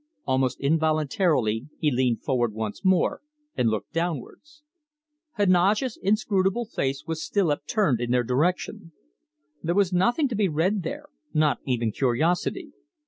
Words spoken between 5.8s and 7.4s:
inscrutable face was